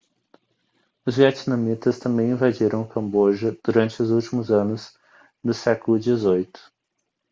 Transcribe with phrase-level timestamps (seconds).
[1.05, 4.97] os vietnamitas também invadiram o camboja durante os últimos anos
[5.43, 6.47] do século xviii